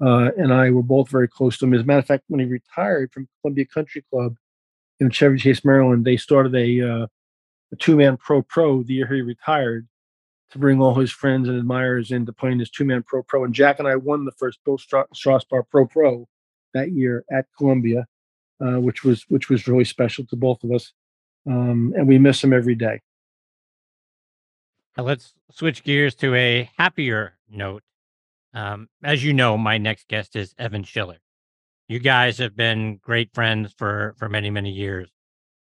[0.00, 1.74] Uh, and I were both very close to him.
[1.74, 4.36] As a matter of fact, when he retired from Columbia Country Club
[5.00, 7.06] in Chevy Chase, Maryland, they started a, uh,
[7.72, 9.86] a two man pro pro the year he retired
[10.50, 13.44] to bring all his friends and admirers into playing this two man pro pro.
[13.44, 16.28] And Jack and I won the first Bill Strausbaugh pro pro
[16.74, 18.06] that year at Columbia,
[18.60, 20.92] uh, which was which was really special to both of us
[21.46, 23.00] um, and we miss him every day.
[24.96, 27.82] Now let's switch gears to a happier note.
[28.54, 31.18] Um, as you know, my next guest is Evan Schiller.
[31.88, 35.10] You guys have been great friends for for many many years.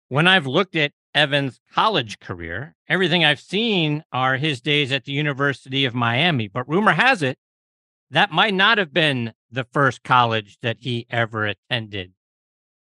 [0.08, 5.12] When I've looked at Evan's college career, everything I've seen are his days at the
[5.12, 6.48] University of Miami.
[6.48, 7.38] But rumor has it
[8.10, 12.12] that might not have been the first college that he ever attended.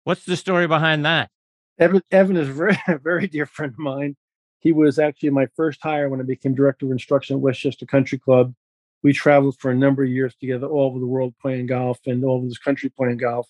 [0.05, 1.31] What's the story behind that?
[1.79, 4.17] Evan, Evan is very, very dear friend of mine.
[4.65, 8.19] He was actually my first hire when I became director of instruction at Westchester Country
[8.19, 8.55] Club.
[9.03, 12.25] We traveled for a number of years together all over the world playing golf and
[12.25, 13.47] all over this country playing golf,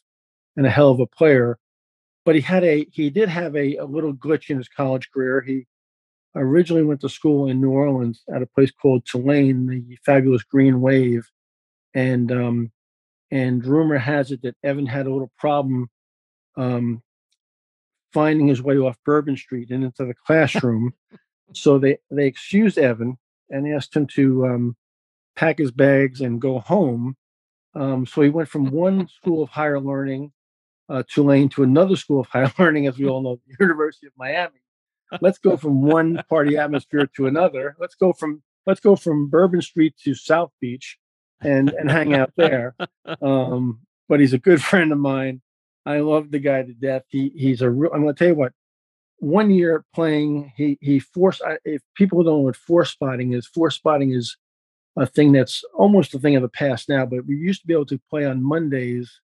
[0.56, 1.56] and a hell of a player.
[2.24, 5.40] But he had a he did have a, a little glitch in his college career.
[5.40, 5.66] He
[6.34, 10.80] originally went to school in New Orleans at a place called Tulane, the fabulous Green
[10.80, 11.30] Wave,
[11.94, 12.72] and um,
[13.30, 15.88] and rumor has it that Evan had a little problem
[16.56, 17.03] um,
[18.14, 20.94] finding his way off Bourbon Street and into the classroom.
[21.52, 23.18] so they they excused Evan
[23.50, 24.76] and asked him to um,
[25.36, 27.16] pack his bags and go home.
[27.74, 30.32] Um, so he went from one school of higher learning,
[30.88, 34.12] uh, Tulane, to another school of higher learning, as we all know, the University of
[34.16, 34.60] Miami.
[35.20, 37.76] Let's go from one party atmosphere to another.
[37.78, 40.98] Let's go from let's go from Bourbon Street to South Beach,
[41.40, 42.74] and and hang out there.
[43.20, 45.42] Um, but he's a good friend of mine.
[45.86, 47.02] I love the guy to death.
[47.08, 47.90] He he's a real.
[47.92, 48.52] I'm going to tell you what.
[49.18, 51.42] One year playing, he he forced.
[51.64, 54.36] If people don't know what four spotting is, four spotting is
[54.96, 57.06] a thing that's almost a thing of the past now.
[57.06, 59.20] But we used to be able to play on Mondays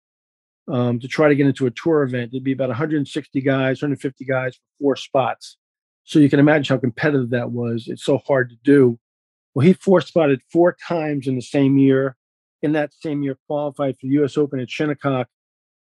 [0.69, 2.31] um, to try to get into a tour event.
[2.33, 5.57] It'd be about 160 guys, 150 guys for four spots.
[6.05, 7.87] So you can imagine how competitive that was.
[7.87, 8.99] It's so hard to do.
[9.55, 12.17] Well, he four spotted four times in the same year.
[12.63, 14.37] In that same year, qualified for the U.S.
[14.37, 15.29] Open at Shinnecock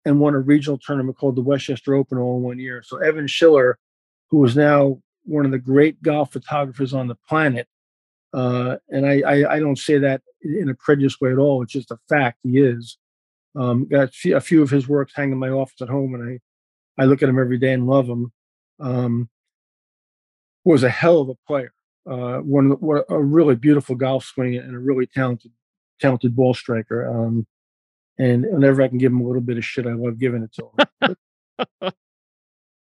[0.07, 2.81] and won a regional tournament called the Westchester Open all in one year.
[2.81, 3.77] So Evan Schiller,
[4.29, 7.67] who is now one of the great golf photographers on the planet,
[8.33, 11.61] uh, and I, I, I, don't say that in a prejudiced way at all.
[11.61, 12.39] It's just a fact.
[12.43, 12.97] He is.
[13.55, 16.39] Um, got a few of his works hanging in my office at home, and
[16.97, 18.31] I, I look at him every day and love him.
[18.79, 19.29] Um,
[20.63, 21.73] was a hell of a player.
[22.09, 25.51] Uh, one, one a really beautiful golf swing and a really talented
[25.99, 27.09] talented ball striker.
[27.09, 27.47] Um,
[28.19, 30.53] and whenever I can give them a little bit of shit, I love giving it
[30.53, 30.69] to
[31.01, 31.15] them.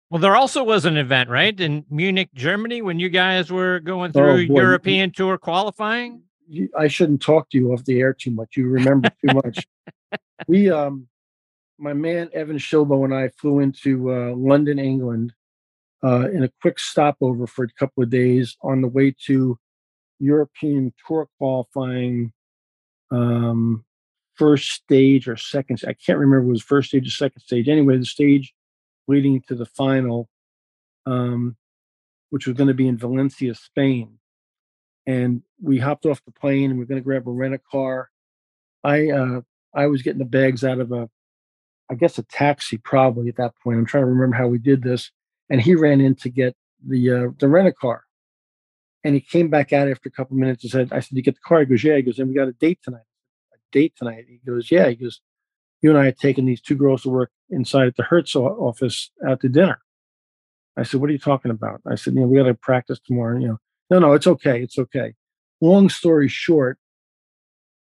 [0.09, 4.11] well, there also was an event, right, in Munich, Germany, when you guys were going
[4.11, 6.21] through oh, European Tour qualifying.
[6.77, 8.55] I shouldn't talk to you off the air too much.
[8.55, 9.67] You remember too much.
[10.47, 11.07] we, um,
[11.77, 15.33] my man Evan Shilbo and I flew into uh, London, England,
[16.03, 19.57] uh, in a quick stopover for a couple of days on the way to
[20.19, 22.31] European Tour qualifying
[23.11, 23.83] um,
[24.37, 25.81] first stage or second.
[25.87, 27.67] I can't remember was first stage or second stage.
[27.67, 28.53] Anyway, the stage
[29.07, 30.29] leading to the final,
[31.05, 31.55] um,
[32.29, 34.19] which was going to be in Valencia, Spain.
[35.05, 37.59] And we hopped off the plane and we are going to grab a rent a
[37.59, 38.09] car.
[38.83, 39.41] I uh,
[39.73, 41.09] I was getting the bags out of a,
[41.89, 43.77] I guess a taxi probably at that point.
[43.77, 45.11] I'm trying to remember how we did this.
[45.49, 48.03] And he ran in to get the uh, the rent a car.
[49.03, 51.35] And he came back out after a couple minutes and said, I said, You get
[51.35, 51.61] the car?
[51.61, 51.95] He goes, Yeah.
[51.95, 53.06] He goes, And we got a date tonight.
[53.71, 54.25] Date tonight.
[54.27, 54.89] He goes, Yeah.
[54.89, 55.21] He goes,
[55.81, 59.11] You and I had taken these two girls to work inside at the Hertz office
[59.27, 59.79] out to dinner.
[60.77, 61.81] I said, What are you talking about?
[61.89, 63.39] I said, You know, we got to practice tomorrow.
[63.39, 63.57] You know,
[63.89, 64.61] no, no, it's okay.
[64.61, 65.13] It's okay.
[65.61, 66.77] Long story short,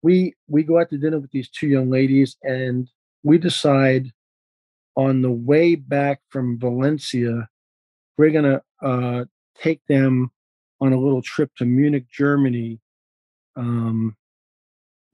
[0.01, 2.89] we we go out to dinner with these two young ladies and
[3.23, 4.11] we decide
[4.95, 7.47] on the way back from Valencia,
[8.17, 10.31] we're gonna uh, take them
[10.81, 12.79] on a little trip to Munich, Germany.
[13.55, 14.15] Um,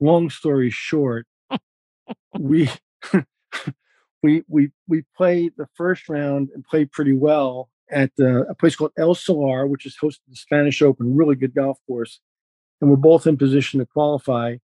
[0.00, 1.26] long story short,
[2.38, 2.68] we
[4.22, 8.76] we we we played the first round and played pretty well at uh, a place
[8.76, 12.20] called El Saler, which is hosted the Spanish Open, really good golf course,
[12.80, 14.56] and we're both in position to qualify.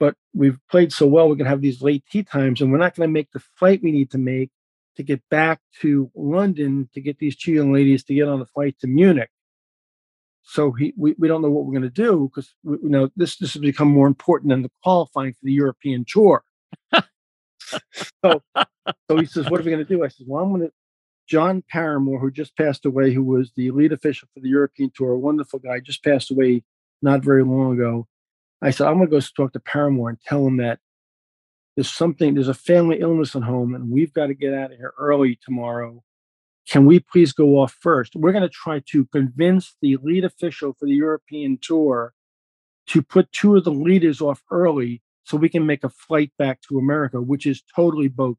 [0.00, 2.94] But we've played so well, we're gonna have these late tee times, and we're not
[2.94, 4.50] gonna make the flight we need to make
[4.96, 8.46] to get back to London to get these two young ladies to get on the
[8.46, 9.30] flight to Munich.
[10.44, 13.36] So he, we, we don't know what we're going to do because you know this
[13.38, 16.44] this has become more important than the qualifying for the European tour.
[16.92, 17.02] so,
[18.22, 20.72] so he says, "What are we going to do?" I said, "Well, I'm going to."
[21.26, 25.12] John Paramor, who just passed away, who was the lead official for the European tour,
[25.12, 26.62] a wonderful guy, just passed away
[27.00, 28.06] not very long ago.
[28.60, 30.80] I said, I'm going to go talk to Paramor and tell him that
[31.76, 34.76] there's something, there's a family illness at home, and we've got to get out of
[34.76, 36.02] here early tomorrow
[36.68, 38.16] can we please go off first?
[38.16, 42.14] We're going to try to convince the lead official for the European tour
[42.86, 46.60] to put two of the leaders off early so we can make a flight back
[46.62, 48.38] to America, which is totally bogus.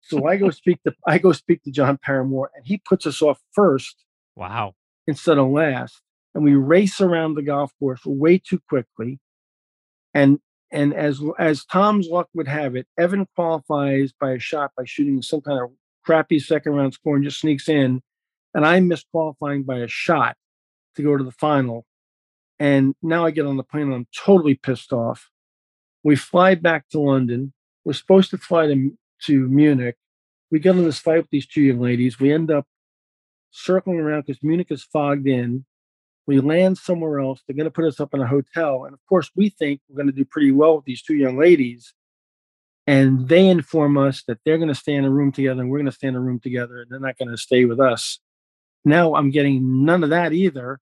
[0.00, 3.22] so I go speak to I go speak to John Paramor, and he puts us
[3.22, 4.04] off first.
[4.34, 4.74] Wow!
[5.06, 6.02] Instead of last,
[6.34, 9.18] and we race around the golf course way too quickly.
[10.14, 10.40] And
[10.72, 15.22] and as as Tom's luck would have it, Evan qualifies by a shot by shooting
[15.22, 15.70] some kind of
[16.06, 18.00] crappy second round score and just sneaks in.
[18.54, 20.36] And I missed qualifying by a shot
[20.94, 21.84] to go to the final.
[22.58, 25.28] And now I get on the plane and I'm totally pissed off.
[26.02, 27.52] We fly back to London.
[27.84, 29.96] We're supposed to fly to, to Munich.
[30.50, 32.18] We get in this fight with these two young ladies.
[32.18, 32.64] We end up
[33.50, 35.66] circling around because Munich is fogged in.
[36.26, 37.42] We land somewhere else.
[37.46, 38.84] They're going to put us up in a hotel.
[38.84, 41.36] And of course, we think we're going to do pretty well with these two young
[41.36, 41.92] ladies
[42.86, 45.78] and they inform us that they're going to stay in a room together and we're
[45.78, 48.20] going to stay in a room together and they're not going to stay with us.
[48.84, 50.80] Now i'm getting none of that either.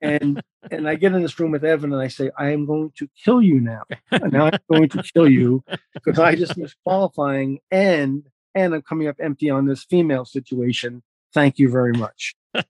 [0.00, 2.92] And and i get in this room with evan and i say i am going
[2.96, 3.82] to kill you now.
[4.12, 9.08] Now i'm going to kill you because i just missed qualifying and and i'm coming
[9.08, 11.02] up empty on this female situation.
[11.34, 12.34] Thank you very much.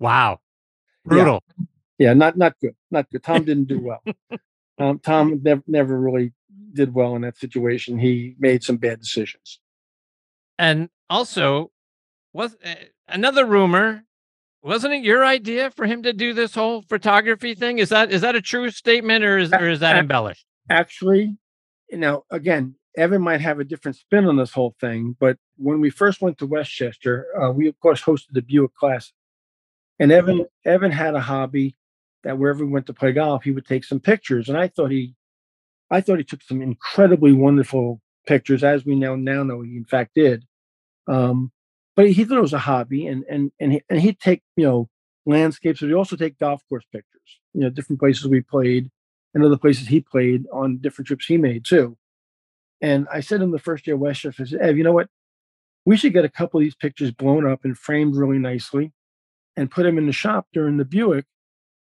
[0.00, 0.38] Wow.
[1.04, 1.42] Brutal.
[1.58, 1.64] Yeah.
[1.98, 3.22] yeah not not good not good.
[3.22, 4.02] Tom didn't do well
[4.78, 6.32] um, Tom never never really
[6.72, 7.98] did well in that situation.
[7.98, 9.60] He made some bad decisions.
[10.58, 11.70] And also,
[12.32, 12.74] was uh,
[13.08, 14.04] another rumor?
[14.62, 17.78] Wasn't it your idea for him to do this whole photography thing?
[17.78, 20.44] Is that is that a true statement, or is or is that embellished?
[20.70, 21.36] Actually,
[21.88, 25.80] you know, again, Evan might have a different spin on this whole thing, but when
[25.80, 29.14] we first went to Westchester, uh, we of course hosted the Buick Classic,
[29.98, 31.76] and Evan Evan had a hobby
[32.28, 34.50] that wherever we went to play golf, he would take some pictures.
[34.50, 35.14] And I thought he,
[35.90, 39.86] I thought he took some incredibly wonderful pictures, as we now now know he in
[39.86, 40.44] fact did.
[41.06, 41.52] Um,
[41.96, 44.66] but he thought it was a hobby, and and and he, and he'd take you
[44.66, 44.90] know
[45.24, 47.40] landscapes, but he also take golf course pictures.
[47.54, 48.90] You know, different places we played,
[49.32, 51.96] and other places he played on different trips he made too.
[52.82, 55.08] And I said in the first year at Westchester, I said, Ev, you know what?
[55.86, 58.92] We should get a couple of these pictures blown up and framed really nicely
[59.56, 61.24] and put them in the shop during the Buick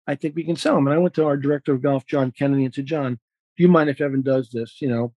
[0.07, 0.87] I think we can sell them.
[0.87, 3.19] And I went to our director of golf, John Kennedy, and said, John,
[3.57, 4.81] do you mind if Evan does this?
[4.81, 5.13] You know,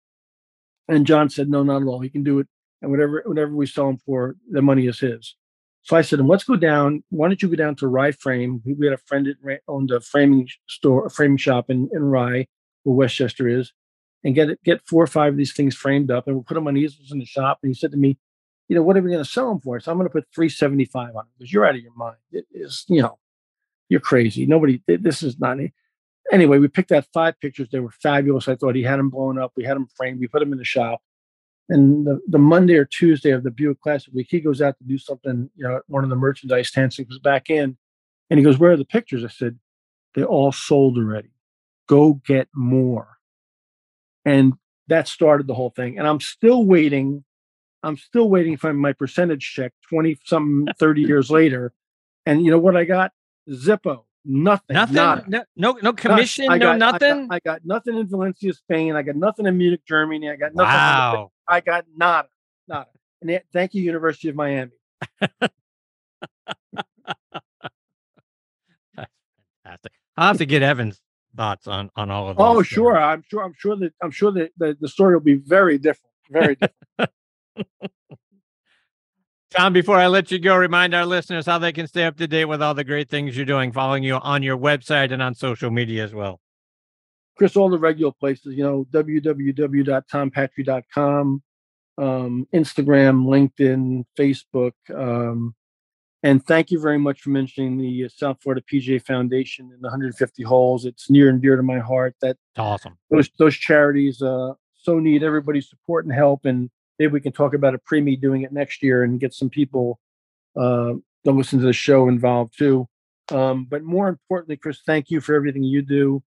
[0.89, 2.01] and John said, no, not at all.
[2.01, 2.47] He can do it.
[2.83, 5.35] And whatever, whatever we sell him for, the money is his.
[5.83, 7.03] So I said, let's go down.
[7.11, 8.61] Why don't you go down to Rye Frame?
[8.65, 12.47] We had a friend that owned a framing store, a framing shop in, in Rye,
[12.83, 13.73] where Westchester is,
[14.25, 16.55] and get it, get four or five of these things framed up, and we'll put
[16.55, 17.61] them on easels in the shop.
[17.63, 18.19] And he said to me,
[18.69, 19.79] you know, what are we going to sell them for?
[19.79, 22.17] So I'm going to put 375 on it because you're out of your mind.
[22.33, 23.19] It is, you know,
[23.89, 24.47] you're crazy.
[24.47, 25.59] Nobody, this is not.
[26.33, 27.69] Anyway, we picked out five pictures.
[27.71, 28.49] They were fabulous.
[28.49, 29.53] I thought he had them blown up.
[29.57, 30.21] We had them framed.
[30.21, 31.01] We put them in the shop.
[31.69, 34.85] And the, the Monday or Tuesday of the Buick Classic Week, he goes out to
[34.85, 37.77] do something, you know, one of the merchandise stands and goes back in
[38.31, 39.25] and he goes, Where are the pictures?
[39.25, 39.59] I said,
[40.15, 41.31] "They're all sold already.
[41.89, 43.19] Go get more.
[44.25, 44.55] And
[44.89, 45.99] that started the whole thing.
[45.99, 47.25] And I'm still waiting.
[47.83, 51.73] I'm still waiting for my percentage check 20 some 30 years later.
[52.25, 53.13] And you know what I got?
[53.51, 54.05] Zippo.
[54.29, 54.75] Nothing.
[54.75, 54.95] Nothing.
[54.97, 55.25] nada.
[55.29, 56.49] No, no, no commission.
[56.51, 57.29] I no got- I got- nothing.
[57.31, 58.97] I got, nothing in Valencia, Spain.
[58.97, 60.29] I got nothing in Munich, Germany.
[60.31, 60.69] I got nothing.
[60.69, 61.31] wow.
[61.49, 62.29] I got nada,
[62.67, 62.89] nada.
[63.23, 64.73] And thank you, University of Miami.
[69.65, 69.93] Fantastic.
[70.17, 71.01] I'll have to get Evan's
[71.37, 72.41] thoughts on on all of.
[72.41, 72.99] Oh, uh, sure.
[72.99, 73.43] I'm sure.
[73.43, 76.13] I'm sure that I'm sure that the, the story will be very different.
[76.31, 76.73] Very different.
[79.57, 82.27] Tom, before I let you go, remind our listeners how they can stay up to
[82.27, 85.35] date with all the great things you're doing, following you on your website and on
[85.35, 86.41] social media as well.
[87.39, 91.43] Chris, all the regular places, you know, www.tompatri.com,
[91.99, 94.73] um, Instagram, LinkedIn, Facebook.
[94.95, 95.55] Um,
[96.23, 99.89] and thank you very much for mentioning the uh, South Florida PGA Foundation and the
[99.89, 100.85] 150 holes.
[100.85, 102.99] It's near and dear to my heart that awesome.
[103.11, 106.45] those those charities uh, so need everybody's support and help.
[106.45, 106.69] And
[106.99, 109.99] maybe we can talk about a pre-me doing it next year and get some people
[110.57, 110.95] uh,
[111.25, 112.89] that listen to the show involved too.
[113.31, 116.23] Um, but more importantly, Chris, thank you for everything you do.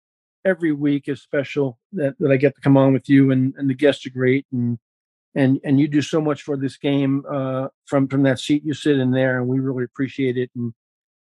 [0.46, 3.70] Every week is special that, that I get to come on with you, and, and
[3.70, 4.80] the guests are great, and
[5.36, 8.74] and and you do so much for this game uh, from from that seat you
[8.74, 10.50] sit in there, and we really appreciate it.
[10.56, 10.74] And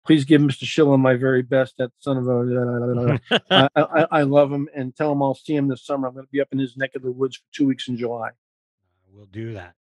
[0.05, 0.65] please give Mr.
[0.65, 1.77] Schiller my very best.
[1.79, 3.21] That son of a
[3.51, 6.09] I, I, I love him and tell him I'll see him this summer.
[6.09, 7.97] I'm going to be up in his neck of the woods for two weeks in
[7.97, 8.31] July.
[9.15, 9.75] We'll do that.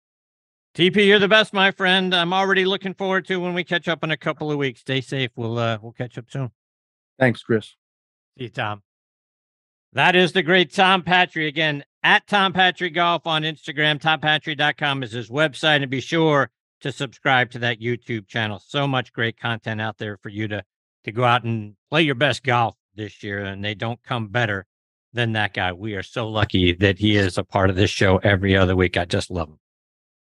[0.74, 2.14] TP, you're the best, my friend.
[2.14, 4.80] I'm already looking forward to when we catch up in a couple of weeks.
[4.80, 5.30] Stay safe.
[5.36, 6.50] We'll uh, we'll catch up soon.
[7.18, 7.74] Thanks, Chris.
[8.36, 8.82] See you, Tom.
[9.92, 14.00] That is the great Tom Patri again at Tom Patri Golf on Instagram.
[14.00, 16.50] TomPatri.com is his website, and be sure
[16.80, 18.62] to subscribe to that YouTube channel.
[18.64, 20.62] So much great content out there for you to
[21.04, 24.66] to go out and play your best golf this year, and they don't come better
[25.12, 25.72] than that guy.
[25.72, 28.96] We are so lucky that he is a part of this show every other week.
[28.96, 29.58] I just love him.